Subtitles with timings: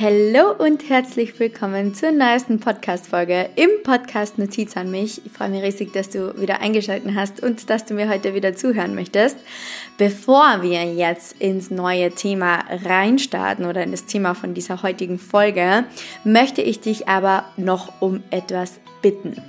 [0.00, 5.20] Hallo und herzlich willkommen zur neuesten Podcast-Folge im Podcast Notiz an mich.
[5.26, 8.54] Ich freue mich riesig, dass du wieder eingeschaltet hast und dass du mir heute wieder
[8.54, 9.36] zuhören möchtest.
[9.96, 15.82] Bevor wir jetzt ins neue Thema reinstarten oder in das Thema von dieser heutigen Folge,
[16.22, 19.42] möchte ich dich aber noch um etwas bitten.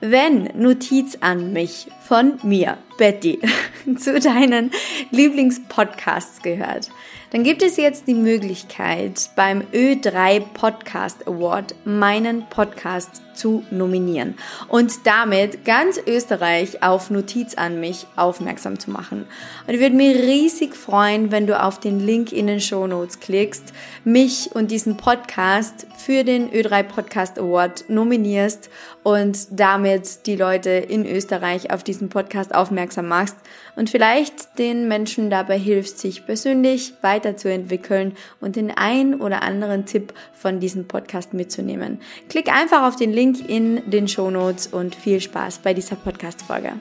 [0.00, 3.38] Wenn Notiz an mich von mir, Betty,
[3.98, 4.72] zu deinen
[5.12, 6.90] Lieblingspodcasts gehört,
[7.32, 14.34] dann gibt es jetzt die Möglichkeit, beim Ö3 Podcast Award meinen Podcast zu nominieren
[14.68, 19.26] und damit ganz Österreich auf Notiz an mich aufmerksam zu machen.
[19.66, 23.20] Und ich würde mich riesig freuen, wenn du auf den Link in den Show Notes
[23.20, 23.72] klickst,
[24.04, 28.70] mich und diesen Podcast für den Ö3 Podcast Award nominierst
[29.02, 33.36] und damit die Leute in Österreich auf diesen Podcast aufmerksam machst
[33.76, 40.12] und vielleicht den Menschen dabei hilfst, sich persönlich weiterzuentwickeln und den ein oder anderen Tipp
[40.32, 42.00] von diesem Podcast mitzunehmen.
[42.28, 46.72] Klick einfach auf den Link in den Show Notes und viel Spaß bei dieser Podcast-Folge.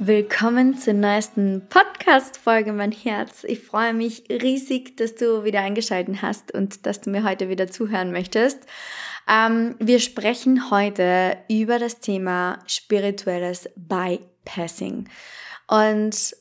[0.00, 3.44] Willkommen zur neuesten Podcast-Folge, mein Herz.
[3.44, 7.68] Ich freue mich riesig, dass du wieder eingeschaltet hast und dass du mir heute wieder
[7.68, 8.66] zuhören möchtest.
[9.28, 15.08] Ähm, wir sprechen heute über das Thema spirituelles Bypassing.
[15.68, 16.34] Und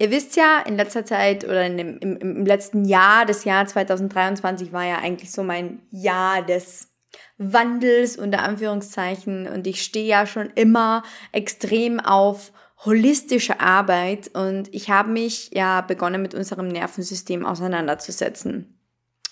[0.00, 4.72] ihr wisst ja, in letzter Zeit oder dem, im, im letzten Jahr, das Jahr 2023
[4.72, 6.88] war ja eigentlich so mein Jahr des
[7.36, 9.46] Wandels unter Anführungszeichen.
[9.46, 12.50] Und ich stehe ja schon immer extrem auf
[12.84, 14.30] holistische Arbeit.
[14.34, 18.78] Und ich habe mich ja begonnen mit unserem Nervensystem auseinanderzusetzen.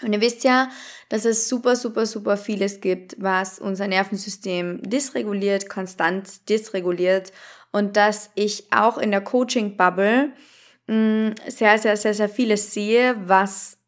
[0.02, 0.68] Und ihr wisst ja,
[1.08, 7.32] dass es super, super, super vieles gibt, was unser Nervensystem dysreguliert, konstant dysreguliert.
[7.72, 10.32] Und dass ich auch in der Coaching-Bubble
[10.88, 13.78] sehr, sehr, sehr, sehr vieles sehe, was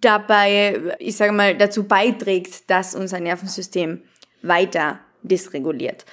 [0.00, 4.02] dabei, ich sage mal, dazu beiträgt, dass unser Nervensystem
[4.42, 6.06] weiter dysreguliert.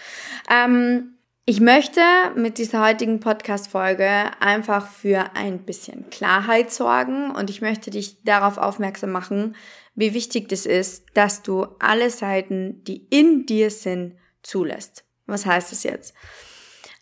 [0.51, 1.13] Ähm,
[1.45, 2.01] ich möchte
[2.35, 8.57] mit dieser heutigen Podcast-Folge einfach für ein bisschen Klarheit sorgen und ich möchte dich darauf
[8.57, 9.55] aufmerksam machen,
[9.95, 15.05] wie wichtig es ist, dass du alle Seiten, die in dir sind, zulässt.
[15.25, 16.13] Was heißt das jetzt?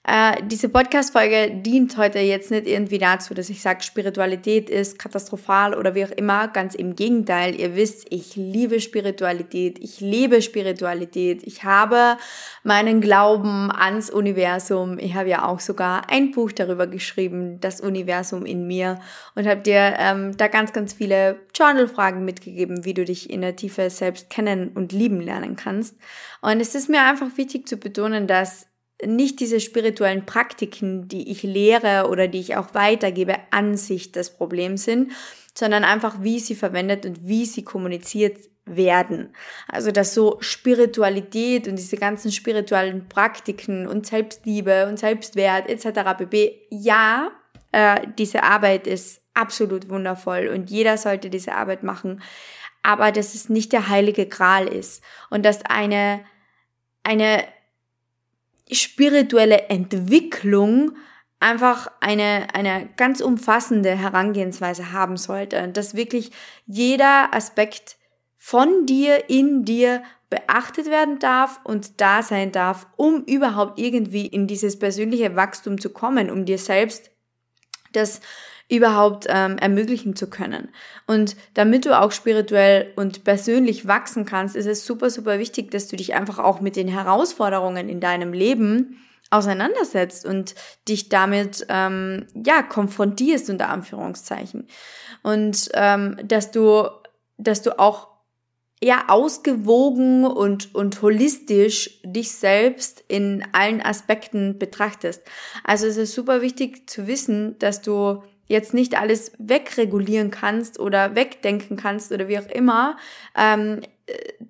[0.08, 5.74] Äh, diese Podcast-Folge dient heute jetzt nicht irgendwie dazu, dass ich sage, Spiritualität ist katastrophal
[5.74, 6.48] oder wie auch immer.
[6.48, 7.60] Ganz im Gegenteil.
[7.60, 9.80] Ihr wisst, ich liebe Spiritualität.
[9.80, 11.42] Ich lebe Spiritualität.
[11.42, 12.18] Ich habe
[12.62, 15.00] meinen Glauben ans Universum.
[15.00, 19.00] Ich habe ja auch sogar ein Buch darüber geschrieben, das Universum in mir.
[19.34, 23.56] Und habe dir ähm, da ganz, ganz viele Journal-Fragen mitgegeben, wie du dich in der
[23.56, 25.96] Tiefe selbst kennen und lieben lernen kannst.
[26.42, 28.68] Und es ist mir einfach wichtig zu betonen, dass
[29.04, 34.36] nicht diese spirituellen Praktiken, die ich lehre oder die ich auch weitergebe, an sich das
[34.36, 35.12] Problem sind,
[35.54, 39.36] sondern einfach, wie sie verwendet und wie sie kommuniziert werden.
[39.68, 46.18] Also, dass so Spiritualität und diese ganzen spirituellen Praktiken und Selbstliebe und Selbstwert etc.
[46.18, 46.62] bb.
[46.70, 47.32] Ja,
[47.72, 52.24] äh, diese Arbeit ist absolut wundervoll und jeder sollte diese Arbeit machen,
[52.82, 56.22] aber dass es nicht der heilige Gral ist und dass eine
[57.04, 57.46] eine
[58.72, 60.96] spirituelle Entwicklung
[61.40, 65.68] einfach eine, eine ganz umfassende Herangehensweise haben sollte.
[65.68, 66.31] Dass wirklich
[66.66, 67.98] jeder Aspekt
[68.38, 74.48] von dir, in dir beachtet werden darf und da sein darf, um überhaupt irgendwie in
[74.48, 77.12] dieses persönliche Wachstum zu kommen, um dir selbst
[77.94, 78.22] das
[78.68, 80.70] überhaupt ähm, ermöglichen zu können.
[81.06, 85.88] Und damit du auch spirituell und persönlich wachsen kannst, ist es super, super wichtig, dass
[85.88, 88.98] du dich einfach auch mit den Herausforderungen in deinem Leben
[89.30, 90.56] auseinandersetzt und
[90.88, 94.68] dich damit ähm, ja konfrontierst unter Anführungszeichen
[95.24, 96.88] und ähm, dass du
[97.38, 98.08] dass du auch
[98.84, 105.24] ja ausgewogen und und holistisch dich selbst in allen Aspekten betrachtest.
[105.64, 111.16] Also es ist super wichtig zu wissen, dass du jetzt nicht alles wegregulieren kannst oder
[111.16, 112.97] wegdenken kannst oder wie auch immer,
[113.36, 113.82] ähm,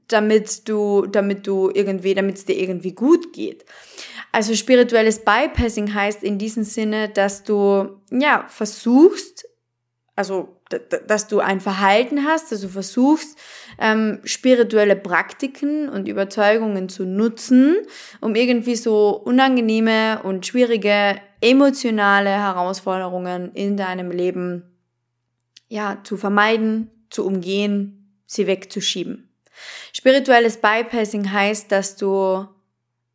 [0.08, 3.66] damit du, damit du irgendwie, damit es dir irgendwie gut geht.
[4.32, 9.48] Also spirituelles Bypassing heißt in diesem Sinne, dass du ja versuchst,
[10.16, 10.56] also
[11.08, 13.38] dass du ein Verhalten hast, dass du versuchst,
[13.80, 17.78] ähm, spirituelle Praktiken und Überzeugungen zu nutzen,
[18.20, 24.64] um irgendwie so unangenehme und schwierige emotionale Herausforderungen in deinem Leben
[25.68, 29.30] ja zu vermeiden, zu umgehen, sie wegzuschieben.
[29.94, 32.48] Spirituelles Bypassing heißt, dass du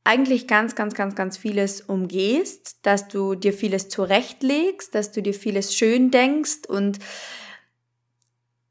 [0.04, 5.34] eigentlich ganz, ganz, ganz, ganz vieles umgehst, dass du dir vieles zurechtlegst, dass du dir
[5.34, 7.00] vieles schön denkst und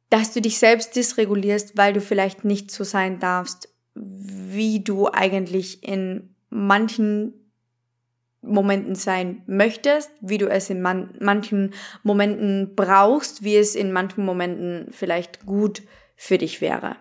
[0.10, 5.84] dass du dich selbst dysregulierst, weil du vielleicht nicht so sein darfst, wie du eigentlich
[5.84, 7.49] in manchen
[8.42, 14.24] Momenten sein möchtest, wie du es in man manchen Momenten brauchst, wie es in manchen
[14.26, 15.84] Momenten vielleicht gut
[16.16, 16.96] für dich wäre.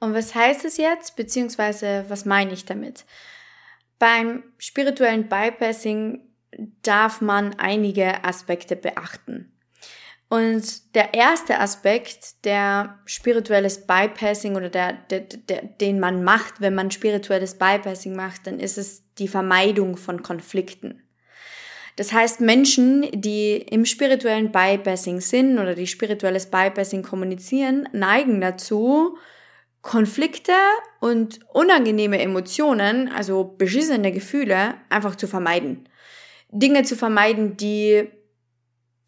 [0.00, 3.04] Und was heißt es jetzt, beziehungsweise was meine ich damit?
[3.98, 6.20] Beim spirituellen Bypassing
[6.82, 9.55] darf man einige Aspekte beachten.
[10.28, 16.74] Und der erste Aspekt, der spirituelles Bypassing oder der, der, der, den man macht, wenn
[16.74, 21.02] man spirituelles Bypassing macht, dann ist es die Vermeidung von Konflikten.
[21.94, 29.16] Das heißt, Menschen, die im spirituellen Bypassing sind oder die spirituelles Bypassing kommunizieren, neigen dazu,
[29.80, 30.52] Konflikte
[31.00, 35.88] und unangenehme Emotionen, also beschissene Gefühle, einfach zu vermeiden.
[36.50, 38.08] Dinge zu vermeiden, die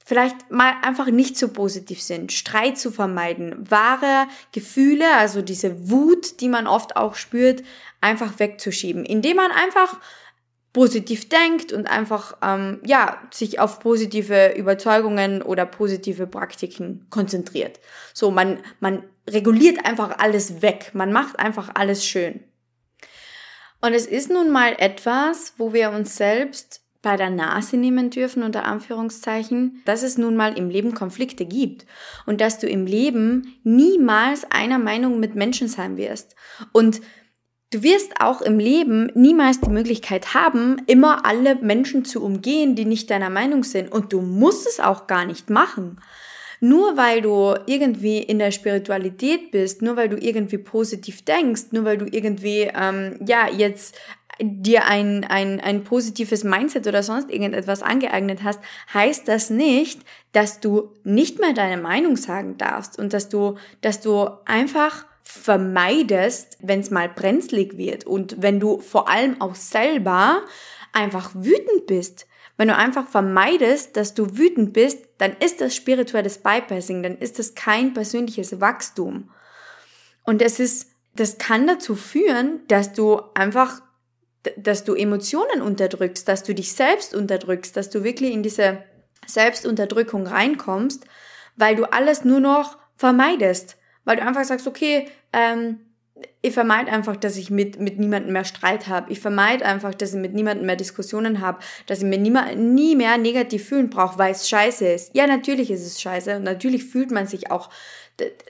[0.09, 6.41] vielleicht mal einfach nicht so positiv sind, Streit zu vermeiden, wahre Gefühle, also diese Wut,
[6.41, 7.63] die man oft auch spürt,
[8.01, 10.01] einfach wegzuschieben, indem man einfach
[10.73, 17.79] positiv denkt und einfach ähm, ja sich auf positive Überzeugungen oder positive Praktiken konzentriert.
[18.15, 22.43] So man man reguliert einfach alles weg, man macht einfach alles schön.
[23.83, 28.43] Und es ist nun mal etwas, wo wir uns selbst bei der Nase nehmen dürfen,
[28.43, 31.87] unter Anführungszeichen, dass es nun mal im Leben Konflikte gibt
[32.27, 36.35] und dass du im Leben niemals einer Meinung mit Menschen sein wirst.
[36.73, 37.01] Und
[37.71, 42.85] du wirst auch im Leben niemals die Möglichkeit haben, immer alle Menschen zu umgehen, die
[42.85, 43.93] nicht deiner Meinung sind.
[43.93, 46.01] Und du musst es auch gar nicht machen.
[46.61, 51.85] Nur weil du irgendwie in der Spiritualität bist, nur weil du irgendwie positiv denkst, nur
[51.85, 53.97] weil du irgendwie ähm, ja jetzt
[54.41, 58.61] dir ein, ein, ein positives Mindset oder sonst irgendetwas angeeignet hast,
[58.93, 60.03] heißt das nicht,
[60.33, 66.57] dass du nicht mehr deine Meinung sagen darfst und dass du, dass du einfach vermeidest,
[66.61, 70.43] wenn es mal brenzlig wird und wenn du vor allem auch selber
[70.93, 72.27] einfach wütend bist.
[72.57, 77.39] Wenn du einfach vermeidest, dass du wütend bist, dann ist das spirituelles Bypassing, dann ist
[77.39, 79.31] das kein persönliches Wachstum.
[80.25, 83.81] Und es ist, das kann dazu führen, dass du einfach
[84.57, 88.83] dass du Emotionen unterdrückst, dass du dich selbst unterdrückst, dass du wirklich in diese
[89.27, 91.05] Selbstunterdrückung reinkommst,
[91.57, 95.81] weil du alles nur noch vermeidest, weil du einfach sagst, okay, ähm,
[96.41, 99.13] ich vermeide einfach, dass ich mit, mit niemandem mehr Streit habe.
[99.13, 102.97] Ich vermeide einfach, dass ich mit niemandem mehr Diskussionen habe, dass ich mir nie, nie
[102.97, 105.15] mehr negativ fühlen brauche, weil es scheiße ist.
[105.15, 107.71] Ja, natürlich ist es scheiße und natürlich fühlt man sich auch.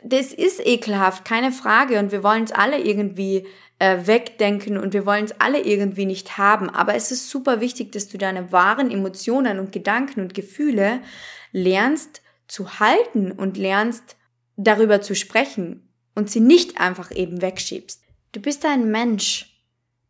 [0.03, 1.99] Das ist ekelhaft, keine Frage.
[1.99, 3.47] Und wir wollen es alle irgendwie
[3.79, 6.71] äh, wegdenken und wir wollen es alle irgendwie nicht haben.
[6.71, 11.01] Aber es ist super wichtig, dass du deine wahren Emotionen und Gedanken und Gefühle
[11.53, 14.17] lernst zu halten und lernst
[14.57, 18.03] darüber zu sprechen und sie nicht einfach eben wegschiebst.
[18.33, 19.55] Du bist ein Mensch.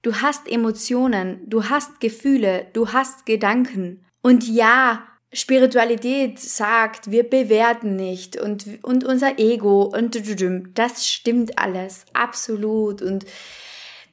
[0.03, 4.05] Du hast Emotionen, du hast Gefühle, du hast Gedanken.
[4.23, 10.17] Und ja, Spiritualität sagt, wir bewerten nicht und, und unser Ego und
[10.75, 13.03] das stimmt alles, absolut.
[13.03, 13.27] Und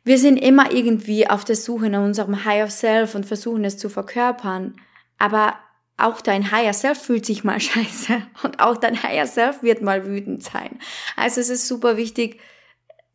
[0.03, 3.89] wir sind immer irgendwie auf der Suche nach unserem Higher Self und versuchen es zu
[3.89, 4.75] verkörpern.
[5.17, 5.55] Aber
[5.97, 10.05] auch dein Higher Self fühlt sich mal scheiße und auch dein Higher Self wird mal
[10.05, 10.79] wütend sein.
[11.15, 12.41] Also es ist super wichtig,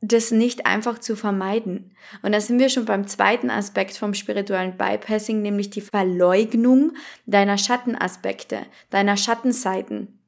[0.00, 1.95] das nicht einfach zu vermeiden.
[2.23, 6.92] Und da sind wir schon beim zweiten Aspekt vom spirituellen Bypassing, nämlich die Verleugnung
[7.26, 10.19] deiner Schattenaspekte, deiner Schattenseiten.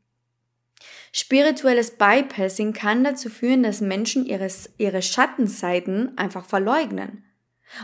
[1.12, 7.25] Spirituelles Bypassing kann dazu führen, dass Menschen ihres, ihre Schattenseiten einfach verleugnen.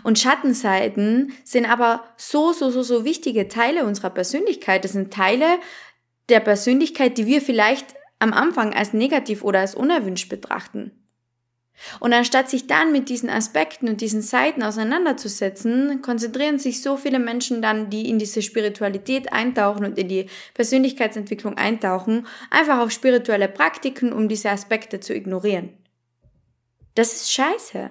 [0.02, 4.84] Und Schattenseiten sind aber so, so, so, so wichtige Teile unserer Persönlichkeit.
[4.84, 5.58] Das sind Teile
[6.28, 10.97] der Persönlichkeit, die wir vielleicht am Anfang als negativ oder als unerwünscht betrachten.
[12.00, 17.18] Und anstatt sich dann mit diesen Aspekten und diesen Seiten auseinanderzusetzen, konzentrieren sich so viele
[17.18, 23.48] Menschen dann, die in diese Spiritualität eintauchen und in die Persönlichkeitsentwicklung eintauchen, einfach auf spirituelle
[23.48, 25.70] Praktiken, um diese Aspekte zu ignorieren.
[26.94, 27.90] Das ist scheiße.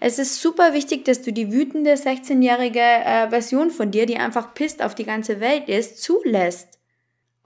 [0.00, 4.54] Es ist super wichtig, dass du die wütende 16-jährige äh, Version von dir, die einfach
[4.54, 6.78] pisst auf die ganze Welt ist, zulässt.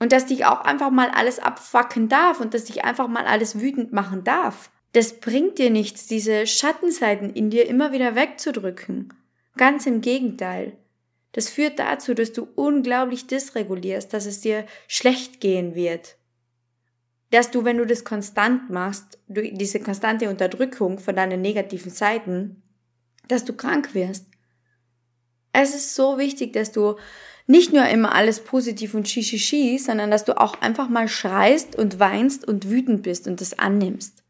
[0.01, 3.61] Und dass dich auch einfach mal alles abfacken darf und dass dich einfach mal alles
[3.61, 4.71] wütend machen darf.
[4.95, 9.13] Das bringt dir nichts, diese Schattenseiten in dir immer wieder wegzudrücken.
[9.57, 10.77] Ganz im Gegenteil.
[11.33, 16.17] Das führt dazu, dass du unglaublich dysregulierst, dass es dir schlecht gehen wird.
[17.33, 22.63] Dass du, wenn du das konstant machst, diese konstante Unterdrückung von deinen negativen Seiten,
[23.27, 24.27] dass du krank wirst.
[25.53, 26.95] Es ist so wichtig, dass du
[27.49, 31.99] nicht nur immer alles positiv und shishishi, sondern dass du auch einfach mal schreist und
[31.99, 34.24] weinst und wütend bist und das annimmst.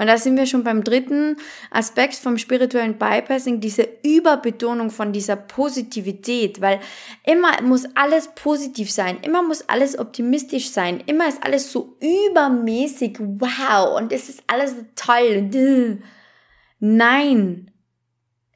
[0.00, 1.36] Und da sind wir schon beim dritten
[1.70, 6.80] Aspekt vom spirituellen Bypassing, diese Überbetonung von dieser Positivität, weil
[7.26, 13.18] immer muss alles positiv sein, immer muss alles optimistisch sein, immer ist alles so übermäßig
[13.20, 15.50] wow und es ist alles toll.
[16.78, 17.70] Nein,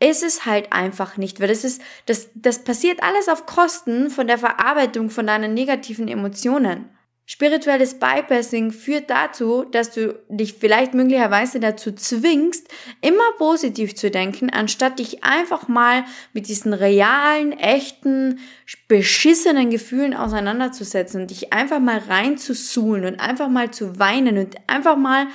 [0.01, 4.29] ist es halt einfach nicht, weil das ist, das, das passiert alles auf Kosten von
[4.29, 6.89] der Verarbeitung von deinen negativen Emotionen.
[7.27, 12.69] Spirituelles Bypassing führt dazu, dass du dich vielleicht möglicherweise dazu zwingst,
[13.01, 16.05] immer positiv zu denken, anstatt dich einfach mal
[16.35, 18.41] mit diesen realen, echten,
[18.89, 24.97] beschissenen Gefühlen auseinanderzusetzen und dich einfach mal reinzusuhlen und einfach mal zu weinen und einfach
[24.97, 25.27] mal,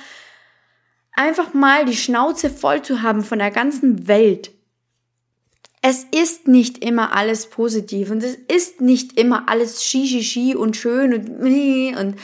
[1.14, 4.52] einfach mal die Schnauze voll zu haben von der ganzen Welt.
[5.82, 11.14] Es ist nicht immer alles positiv und es ist nicht immer alles schi und schön
[11.14, 12.16] und und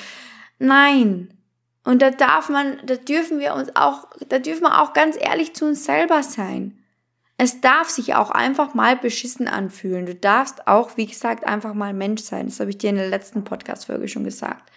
[0.58, 1.32] nein.
[1.82, 5.54] Und da darf man, da dürfen wir uns auch, da dürfen wir auch ganz ehrlich
[5.54, 6.78] zu uns selber sein.
[7.38, 10.04] Es darf sich auch einfach mal beschissen anfühlen.
[10.04, 12.46] Du darfst auch, wie gesagt, einfach mal Mensch sein.
[12.46, 14.70] Das habe ich dir in der letzten Podcast-Folge schon gesagt.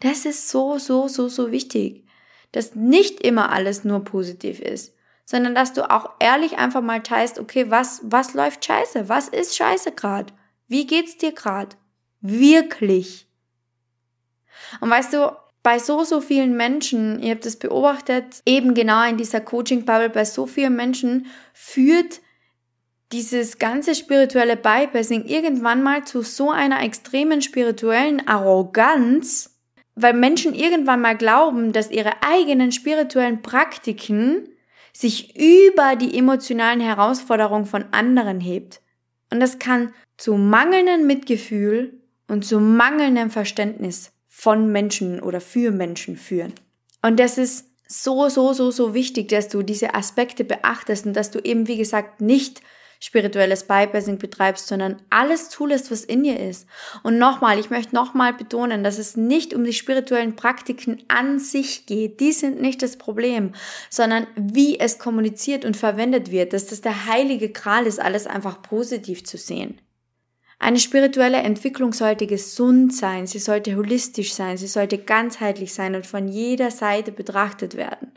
[0.00, 2.04] Das ist so, so, so, so wichtig,
[2.52, 4.95] dass nicht immer alles nur positiv ist
[5.26, 9.08] sondern dass du auch ehrlich einfach mal teilst, okay, was, was läuft scheiße?
[9.10, 10.32] Was ist scheiße gerade?
[10.68, 11.76] Wie geht's dir gerade?
[12.20, 13.26] Wirklich.
[14.80, 19.16] Und weißt du, bei so, so vielen Menschen, ihr habt es beobachtet, eben genau in
[19.16, 22.20] dieser Coaching-Bubble, bei so vielen Menschen führt
[23.10, 29.58] dieses ganze spirituelle Bypassing irgendwann mal zu so einer extremen spirituellen Arroganz,
[29.96, 34.48] weil Menschen irgendwann mal glauben, dass ihre eigenen spirituellen Praktiken
[34.96, 38.80] sich über die emotionalen Herausforderungen von anderen hebt.
[39.30, 46.16] Und das kann zu mangelndem Mitgefühl und zu mangelndem Verständnis von Menschen oder für Menschen
[46.16, 46.54] führen.
[47.02, 51.30] Und das ist so, so, so, so wichtig, dass du diese Aspekte beachtest und dass
[51.30, 52.62] du eben, wie gesagt, nicht
[53.00, 56.66] spirituelles Bypassing betreibst, sondern alles zulässt, was in dir ist.
[57.02, 61.86] Und nochmal, ich möchte nochmal betonen, dass es nicht um die spirituellen Praktiken an sich
[61.86, 62.20] geht.
[62.20, 63.52] Die sind nicht das Problem,
[63.90, 68.62] sondern wie es kommuniziert und verwendet wird, dass das der heilige Kral ist, alles einfach
[68.62, 69.80] positiv zu sehen.
[70.58, 76.06] Eine spirituelle Entwicklung sollte gesund sein, sie sollte holistisch sein, sie sollte ganzheitlich sein und
[76.06, 78.12] von jeder Seite betrachtet werden.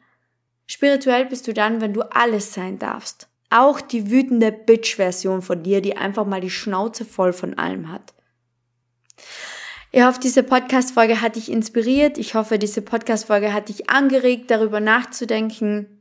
[0.65, 3.28] Spirituell bist du dann, wenn du alles sein darfst.
[3.49, 8.13] Auch die wütende Bitch-Version von dir, die einfach mal die Schnauze voll von allem hat.
[9.91, 12.19] Ich hoffe, diese Podcast-Folge hat dich inspiriert.
[12.19, 15.99] Ich hoffe, diese Podcast-Folge hat dich angeregt, darüber nachzudenken,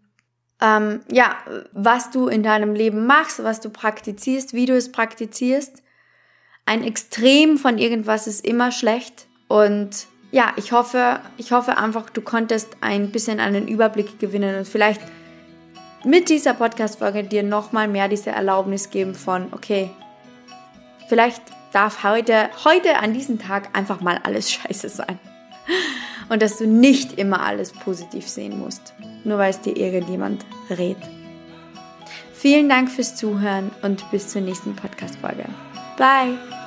[0.60, 1.36] ähm, ja,
[1.72, 5.82] was du in deinem Leben machst, was du praktizierst, wie du es praktizierst.
[6.66, 9.26] Ein Extrem von irgendwas ist immer schlecht.
[9.46, 14.68] Und ja, ich hoffe, ich hoffe einfach, du konntest ein bisschen einen Überblick gewinnen und
[14.68, 15.00] vielleicht
[16.04, 19.90] mit dieser Podcast-Folge dir nochmal mehr diese Erlaubnis geben von, okay,
[21.08, 25.18] vielleicht darf heute, heute an diesem Tag einfach mal alles scheiße sein.
[26.28, 30.98] Und dass du nicht immer alles positiv sehen musst, nur weil es dir irgendjemand rät.
[32.34, 35.46] Vielen Dank fürs Zuhören und bis zur nächsten Podcast-Folge.
[35.96, 36.57] Bye!